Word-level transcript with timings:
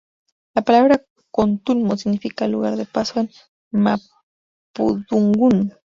La 0.55 0.63
palabra 0.63 1.03
contulmo 1.29 1.95
significa 1.95 2.47
"lugar 2.47 2.75
de 2.75 2.85
paso" 2.87 3.19
en 3.19 3.29
mapudungún. 3.71 5.75